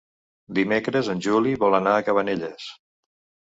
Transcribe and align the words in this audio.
Dimecres 0.59 1.11
en 1.15 1.21
Juli 1.27 1.53
vol 1.67 1.79
anar 1.83 1.95
a 1.99 2.03
Cabanelles. 2.11 2.69